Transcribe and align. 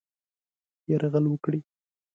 یرغل 0.89 1.25
وکړي. 1.29 1.59